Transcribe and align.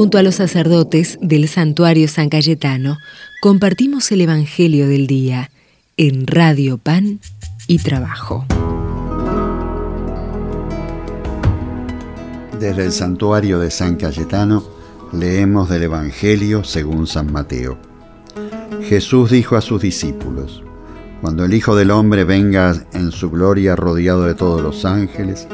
Junto 0.00 0.16
a 0.16 0.22
los 0.22 0.36
sacerdotes 0.36 1.18
del 1.20 1.46
santuario 1.46 2.08
San 2.08 2.30
Cayetano, 2.30 2.96
compartimos 3.42 4.10
el 4.12 4.22
Evangelio 4.22 4.88
del 4.88 5.06
Día 5.06 5.50
en 5.98 6.26
Radio 6.26 6.78
Pan 6.78 7.20
y 7.66 7.80
Trabajo. 7.80 8.46
Desde 12.58 12.86
el 12.86 12.92
santuario 12.92 13.58
de 13.58 13.70
San 13.70 13.96
Cayetano 13.96 14.64
leemos 15.12 15.68
del 15.68 15.82
Evangelio 15.82 16.64
según 16.64 17.06
San 17.06 17.30
Mateo. 17.30 17.76
Jesús 18.82 19.30
dijo 19.30 19.56
a 19.56 19.60
sus 19.60 19.82
discípulos, 19.82 20.62
Cuando 21.20 21.44
el 21.44 21.52
Hijo 21.52 21.76
del 21.76 21.90
Hombre 21.90 22.24
venga 22.24 22.86
en 22.94 23.12
su 23.12 23.30
gloria 23.30 23.76
rodeado 23.76 24.24
de 24.24 24.34
todos 24.34 24.62
los 24.62 24.86
ángeles, 24.86 25.46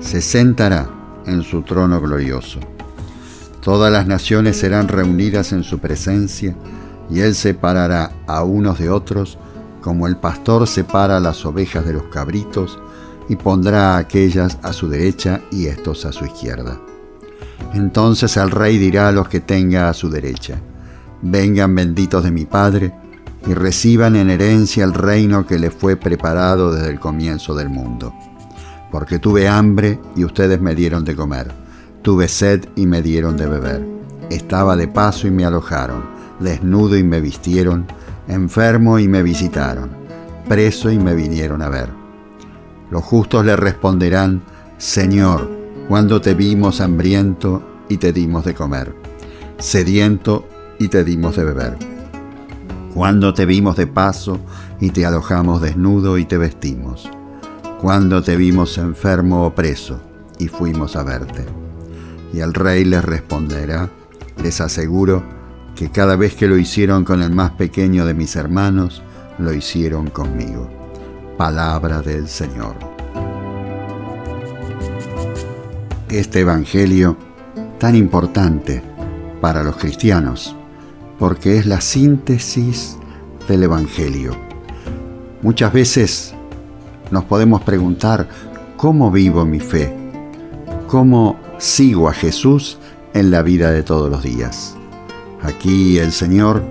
se 0.00 0.22
sentará 0.22 0.88
en 1.26 1.42
su 1.42 1.60
trono 1.60 2.00
glorioso. 2.00 2.60
Todas 3.62 3.92
las 3.92 4.06
naciones 4.06 4.56
serán 4.56 4.88
reunidas 4.88 5.52
en 5.52 5.64
su 5.64 5.78
presencia, 5.78 6.56
y 7.10 7.20
él 7.20 7.34
separará 7.34 8.12
a 8.26 8.42
unos 8.42 8.78
de 8.78 8.88
otros, 8.88 9.38
como 9.82 10.06
el 10.06 10.16
pastor 10.16 10.66
separa 10.66 11.20
las 11.20 11.44
ovejas 11.44 11.84
de 11.84 11.92
los 11.92 12.04
cabritos, 12.04 12.78
y 13.28 13.36
pondrá 13.36 13.94
a 13.94 13.98
aquellas 13.98 14.58
a 14.62 14.72
su 14.72 14.88
derecha 14.88 15.40
y 15.50 15.66
estos 15.66 16.04
a 16.06 16.12
su 16.12 16.24
izquierda. 16.24 16.80
Entonces 17.74 18.36
el 18.36 18.50
rey 18.50 18.78
dirá 18.78 19.08
a 19.08 19.12
los 19.12 19.28
que 19.28 19.40
tenga 19.40 19.88
a 19.88 19.94
su 19.94 20.08
derecha, 20.08 20.58
vengan 21.22 21.74
benditos 21.74 22.24
de 22.24 22.30
mi 22.30 22.46
Padre, 22.46 22.94
y 23.46 23.54
reciban 23.54 24.16
en 24.16 24.30
herencia 24.30 24.84
el 24.84 24.92
reino 24.92 25.46
que 25.46 25.58
le 25.58 25.70
fue 25.70 25.96
preparado 25.96 26.74
desde 26.74 26.90
el 26.90 27.00
comienzo 27.00 27.54
del 27.54 27.68
mundo. 27.68 28.14
Porque 28.90 29.18
tuve 29.18 29.48
hambre 29.48 29.98
y 30.16 30.24
ustedes 30.24 30.60
me 30.60 30.74
dieron 30.74 31.04
de 31.04 31.16
comer, 31.16 31.50
tuve 32.02 32.28
sed 32.28 32.64
y 32.76 32.86
me 32.86 33.02
dieron 33.02 33.36
de 33.36 33.46
beber, 33.46 33.84
estaba 34.30 34.76
de 34.76 34.88
paso 34.88 35.26
y 35.26 35.30
me 35.30 35.44
alojaron, 35.44 36.04
desnudo 36.38 36.96
y 36.96 37.02
me 37.02 37.20
vistieron, 37.20 37.86
enfermo 38.28 38.98
y 38.98 39.08
me 39.08 39.22
visitaron, 39.22 39.90
preso 40.48 40.90
y 40.90 40.98
me 40.98 41.14
vinieron 41.14 41.62
a 41.62 41.68
ver. 41.68 41.88
Los 42.90 43.04
justos 43.04 43.44
le 43.44 43.56
responderán, 43.56 44.42
Señor, 44.78 45.48
cuando 45.88 46.20
te 46.20 46.34
vimos 46.34 46.80
hambriento 46.80 47.62
y 47.88 47.98
te 47.98 48.12
dimos 48.12 48.44
de 48.44 48.54
comer, 48.54 48.94
sediento 49.58 50.48
y 50.78 50.88
te 50.88 51.04
dimos 51.04 51.36
de 51.36 51.44
beber. 51.44 51.76
Cuando 52.94 53.32
te 53.34 53.46
vimos 53.46 53.76
de 53.76 53.86
paso 53.86 54.40
y 54.80 54.90
te 54.90 55.06
alojamos 55.06 55.60
desnudo 55.60 56.18
y 56.18 56.24
te 56.24 56.38
vestimos. 56.38 57.08
Cuando 57.80 58.22
te 58.22 58.36
vimos 58.36 58.78
enfermo 58.78 59.46
o 59.46 59.54
preso 59.54 60.00
y 60.38 60.48
fuimos 60.48 60.96
a 60.96 61.04
verte. 61.04 61.59
Y 62.32 62.40
el 62.40 62.54
rey 62.54 62.84
les 62.84 63.04
responderá, 63.04 63.90
les 64.42 64.60
aseguro 64.60 65.22
que 65.74 65.90
cada 65.90 66.16
vez 66.16 66.34
que 66.34 66.46
lo 66.46 66.58
hicieron 66.58 67.04
con 67.04 67.22
el 67.22 67.30
más 67.30 67.52
pequeño 67.52 68.06
de 68.06 68.14
mis 68.14 68.36
hermanos, 68.36 69.02
lo 69.38 69.52
hicieron 69.52 70.10
conmigo. 70.10 70.68
Palabra 71.36 72.02
del 72.02 72.28
Señor. 72.28 72.90
este 76.18 76.40
Evangelio 76.40 77.16
tan 77.78 77.94
importante 77.94 78.82
para 79.40 79.62
los 79.62 79.76
cristianos, 79.76 80.56
porque 81.18 81.56
es 81.56 81.66
la 81.66 81.80
síntesis 81.80 82.98
del 83.48 83.62
Evangelio. 83.62 84.32
Muchas 85.42 85.72
veces 85.72 86.34
nos 87.10 87.24
podemos 87.24 87.62
preguntar, 87.62 88.28
¿cómo 88.76 89.10
vivo 89.10 89.46
mi 89.46 89.60
fe? 89.60 89.94
¿Cómo 90.88 91.36
sigo 91.60 92.08
a 92.08 92.12
Jesús 92.12 92.78
en 93.14 93.30
la 93.30 93.42
vida 93.42 93.70
de 93.70 93.82
todos 93.82 94.10
los 94.10 94.22
días? 94.22 94.76
Aquí 95.42 95.98
el 95.98 96.10
Señor 96.10 96.62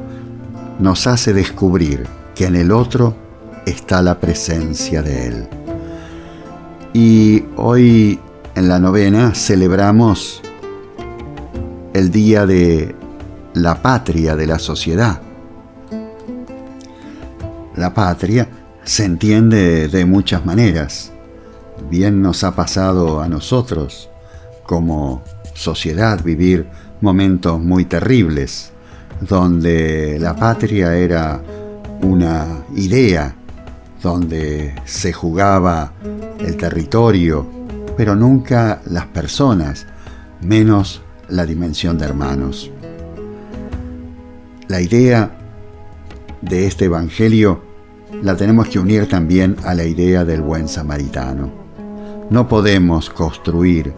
nos 0.80 1.08
hace 1.08 1.34
descubrir 1.34 2.08
que 2.36 2.48
en 2.48 2.56
el 2.56 2.72
otro 2.72 3.16
está 3.66 4.02
la 4.02 4.20
presencia 4.20 5.02
de 5.02 5.28
Él. 5.28 5.48
Y 6.94 7.44
hoy 7.56 8.20
en 8.56 8.68
la 8.68 8.80
novena 8.80 9.34
celebramos 9.36 10.42
el 11.94 12.12
Día 12.12 12.46
de 12.46 12.96
la 13.54 13.82
Patria 13.82 14.36
de 14.36 14.48
la 14.48 14.60
Sociedad. 14.60 15.22
La 17.76 17.94
patria 17.94 18.50
se 18.84 19.06
entiende 19.06 19.88
de 19.88 20.06
muchas 20.06 20.46
maneras. 20.46 21.12
Bien 21.90 22.22
nos 22.22 22.44
ha 22.44 22.56
pasado 22.56 23.22
a 23.22 23.30
nosotros 23.30 24.10
como 24.70 25.24
sociedad 25.56 26.24
vivir 26.24 26.68
momentos 27.02 27.60
muy 27.60 27.86
terribles, 27.86 28.72
donde 29.20 30.20
la 30.20 30.36
patria 30.36 30.96
era 30.96 31.42
una 32.04 32.46
idea, 32.76 33.34
donde 34.04 34.76
se 34.86 35.12
jugaba 35.12 35.94
el 36.38 36.56
territorio, 36.56 37.48
pero 37.98 38.16
nunca 38.16 38.80
las 38.86 39.08
personas, 39.08 39.88
menos 40.40 41.02
la 41.30 41.48
dimensión 41.48 41.98
de 41.98 42.06
hermanos. 42.06 42.70
La 44.68 44.82
idea 44.82 45.32
de 46.44 46.68
este 46.68 46.86
Evangelio 46.86 47.64
la 48.22 48.36
tenemos 48.36 48.68
que 48.68 48.78
unir 48.78 49.10
también 49.10 49.56
a 49.66 49.74
la 49.74 49.86
idea 49.86 50.26
del 50.26 50.44
buen 50.44 50.68
samaritano. 50.68 51.50
No 52.30 52.48
podemos 52.48 53.10
construir 53.10 53.92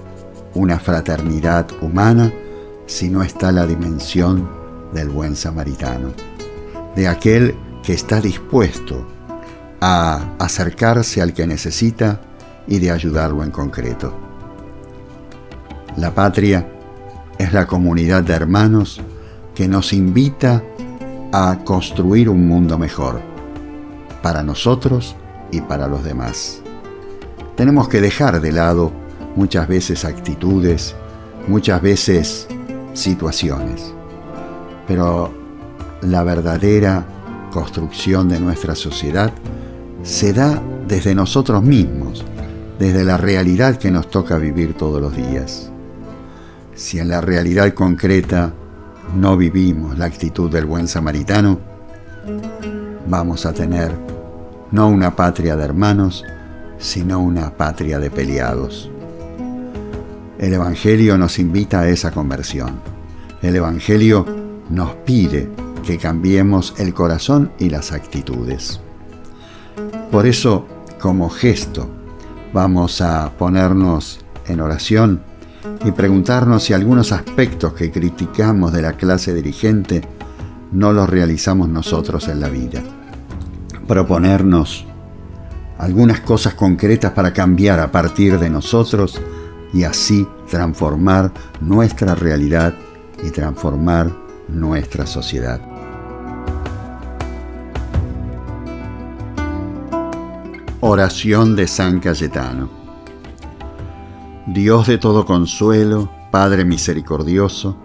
una 0.53 0.79
fraternidad 0.79 1.67
humana 1.81 2.31
si 2.85 3.09
no 3.09 3.23
está 3.23 3.51
la 3.51 3.65
dimensión 3.65 4.49
del 4.93 5.09
buen 5.09 5.35
samaritano, 5.35 6.09
de 6.95 7.07
aquel 7.07 7.55
que 7.83 7.93
está 7.93 8.19
dispuesto 8.19 9.05
a 9.79 10.35
acercarse 10.37 11.21
al 11.21 11.33
que 11.33 11.47
necesita 11.47 12.21
y 12.67 12.79
de 12.79 12.91
ayudarlo 12.91 13.43
en 13.43 13.51
concreto. 13.51 14.13
La 15.97 16.13
patria 16.13 16.67
es 17.37 17.53
la 17.53 17.65
comunidad 17.65 18.23
de 18.23 18.33
hermanos 18.33 19.01
que 19.55 19.67
nos 19.67 19.93
invita 19.93 20.63
a 21.31 21.59
construir 21.63 22.29
un 22.29 22.47
mundo 22.47 22.77
mejor, 22.77 23.21
para 24.21 24.43
nosotros 24.43 25.15
y 25.51 25.61
para 25.61 25.87
los 25.87 26.03
demás. 26.03 26.61
Tenemos 27.55 27.89
que 27.89 28.01
dejar 28.01 28.41
de 28.41 28.51
lado 28.51 28.91
muchas 29.35 29.67
veces 29.67 30.05
actitudes, 30.05 30.95
muchas 31.47 31.81
veces 31.81 32.47
situaciones, 32.93 33.93
pero 34.87 35.33
la 36.01 36.23
verdadera 36.23 37.05
construcción 37.51 38.29
de 38.29 38.39
nuestra 38.39 38.75
sociedad 38.75 39.31
se 40.03 40.33
da 40.33 40.61
desde 40.87 41.13
nosotros 41.13 41.63
mismos, 41.63 42.25
desde 42.79 43.03
la 43.03 43.17
realidad 43.17 43.77
que 43.77 43.91
nos 43.91 44.09
toca 44.09 44.37
vivir 44.37 44.73
todos 44.73 45.01
los 45.01 45.15
días. 45.15 45.71
Si 46.73 46.99
en 46.99 47.09
la 47.09 47.21
realidad 47.21 47.73
concreta 47.73 48.53
no 49.15 49.37
vivimos 49.37 49.97
la 49.97 50.05
actitud 50.05 50.49
del 50.49 50.65
buen 50.65 50.87
samaritano, 50.87 51.59
vamos 53.07 53.45
a 53.45 53.53
tener 53.53 53.91
no 54.71 54.87
una 54.87 55.15
patria 55.15 55.55
de 55.55 55.65
hermanos, 55.65 56.23
sino 56.77 57.19
una 57.19 57.55
patria 57.55 57.99
de 57.99 58.09
peleados. 58.09 58.89
El 60.41 60.55
Evangelio 60.55 61.19
nos 61.19 61.37
invita 61.37 61.81
a 61.81 61.89
esa 61.89 62.09
conversión. 62.09 62.79
El 63.43 63.55
Evangelio 63.55 64.25
nos 64.71 64.95
pide 65.05 65.51
que 65.85 65.99
cambiemos 65.99 66.73
el 66.79 66.95
corazón 66.95 67.51
y 67.59 67.69
las 67.69 67.91
actitudes. 67.91 68.81
Por 70.11 70.25
eso, 70.25 70.65
como 70.99 71.29
gesto 71.29 71.87
vamos 72.53 73.01
a 73.01 73.31
ponernos 73.37 74.25
en 74.47 74.61
oración 74.61 75.21
y 75.85 75.91
preguntarnos 75.91 76.63
si 76.63 76.73
algunos 76.73 77.11
aspectos 77.11 77.73
que 77.73 77.91
criticamos 77.91 78.73
de 78.73 78.81
la 78.81 78.93
clase 78.93 79.35
dirigente 79.35 80.01
no 80.71 80.91
los 80.91 81.07
realizamos 81.07 81.69
nosotros 81.69 82.27
en 82.29 82.39
la 82.39 82.49
vida. 82.49 82.81
Proponernos 83.87 84.87
algunas 85.77 86.19
cosas 86.21 86.55
concretas 86.55 87.11
para 87.11 87.31
cambiar 87.31 87.79
a 87.79 87.91
partir 87.91 88.39
de 88.39 88.49
nosotros 88.49 89.21
y 89.73 89.83
así 89.83 90.27
transformar 90.49 91.31
nuestra 91.61 92.15
realidad 92.15 92.73
y 93.23 93.29
transformar 93.31 94.11
nuestra 94.47 95.05
sociedad. 95.05 95.61
Oración 100.81 101.55
de 101.55 101.67
San 101.67 101.99
Cayetano. 101.99 102.69
Dios 104.47 104.87
de 104.87 104.97
todo 104.97 105.25
consuelo, 105.25 106.11
Padre 106.31 106.65
misericordioso, 106.65 107.77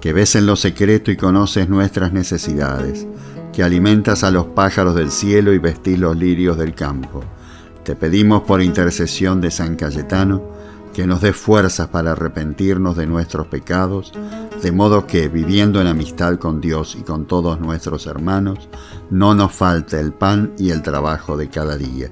que 0.00 0.12
ves 0.12 0.36
en 0.36 0.46
lo 0.46 0.54
secreto 0.54 1.10
y 1.10 1.16
conoces 1.16 1.68
nuestras 1.68 2.12
necesidades, 2.12 3.06
que 3.52 3.62
alimentas 3.62 4.22
a 4.22 4.30
los 4.30 4.46
pájaros 4.46 4.94
del 4.94 5.10
cielo 5.10 5.52
y 5.52 5.58
vestís 5.58 5.98
los 5.98 6.16
lirios 6.16 6.56
del 6.56 6.74
campo. 6.74 7.24
Te 7.82 7.96
pedimos 7.96 8.42
por 8.42 8.62
intercesión 8.62 9.40
de 9.40 9.50
San 9.50 9.76
Cayetano, 9.76 10.42
que 10.94 11.06
nos 11.06 11.20
dé 11.20 11.32
fuerzas 11.32 11.88
para 11.88 12.12
arrepentirnos 12.12 12.96
de 12.96 13.06
nuestros 13.06 13.48
pecados, 13.48 14.12
de 14.62 14.72
modo 14.72 15.06
que, 15.06 15.28
viviendo 15.28 15.80
en 15.80 15.88
amistad 15.88 16.38
con 16.38 16.60
Dios 16.60 16.96
y 16.98 17.02
con 17.02 17.26
todos 17.26 17.60
nuestros 17.60 18.06
hermanos, 18.06 18.68
no 19.10 19.34
nos 19.34 19.52
falte 19.52 20.00
el 20.00 20.14
pan 20.14 20.54
y 20.56 20.70
el 20.70 20.80
trabajo 20.82 21.36
de 21.36 21.50
cada 21.50 21.76
día. 21.76 22.10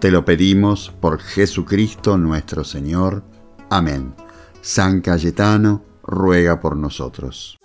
Te 0.00 0.10
lo 0.10 0.24
pedimos 0.24 0.92
por 1.00 1.20
Jesucristo 1.20 2.18
nuestro 2.18 2.64
Señor. 2.64 3.22
Amén. 3.70 4.14
San 4.60 5.00
Cayetano, 5.00 5.82
ruega 6.02 6.60
por 6.60 6.76
nosotros. 6.76 7.58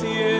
paciencia. 0.00 0.39